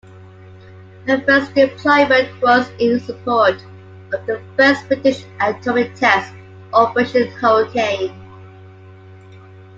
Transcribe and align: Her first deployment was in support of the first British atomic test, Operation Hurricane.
Her 1.05 1.21
first 1.27 1.53
deployment 1.53 2.27
was 2.41 2.67
in 2.79 2.99
support 3.01 3.63
of 4.11 4.25
the 4.25 4.41
first 4.57 4.87
British 4.87 5.25
atomic 5.39 5.93
test, 5.93 6.33
Operation 6.73 7.27
Hurricane. 7.33 8.11